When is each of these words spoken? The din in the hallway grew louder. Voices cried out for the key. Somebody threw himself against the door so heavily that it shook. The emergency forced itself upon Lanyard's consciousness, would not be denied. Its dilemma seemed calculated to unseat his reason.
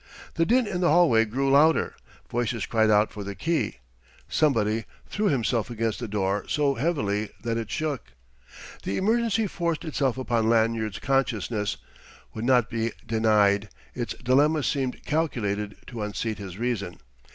The 0.33 0.47
din 0.47 0.65
in 0.65 0.81
the 0.81 0.89
hallway 0.89 1.25
grew 1.25 1.51
louder. 1.51 1.95
Voices 2.27 2.65
cried 2.65 2.89
out 2.89 3.11
for 3.13 3.23
the 3.23 3.35
key. 3.35 3.77
Somebody 4.27 4.85
threw 5.05 5.27
himself 5.27 5.69
against 5.69 5.99
the 5.99 6.07
door 6.07 6.43
so 6.47 6.73
heavily 6.73 7.29
that 7.43 7.55
it 7.57 7.69
shook. 7.69 8.13
The 8.81 8.97
emergency 8.97 9.45
forced 9.45 9.85
itself 9.85 10.17
upon 10.17 10.49
Lanyard's 10.49 10.97
consciousness, 10.97 11.77
would 12.33 12.45
not 12.45 12.67
be 12.67 12.93
denied. 13.05 13.69
Its 13.93 14.15
dilemma 14.15 14.63
seemed 14.63 15.05
calculated 15.05 15.75
to 15.85 16.01
unseat 16.01 16.39
his 16.39 16.57
reason. 16.57 16.97